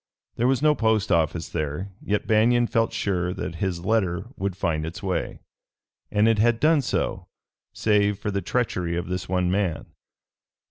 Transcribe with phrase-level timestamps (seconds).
[0.37, 4.83] There was no post office there, yet Banion felt sure that his letter would find
[4.83, 5.41] its way,
[6.09, 7.27] and it had done so,
[7.71, 9.85] save for the treachery of this one man.